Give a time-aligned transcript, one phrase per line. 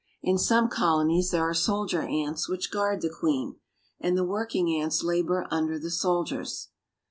[0.23, 3.57] In some colonies there are soldier ants which guard the queen;
[3.99, 6.69] and the work ing ants labor under the soldiers.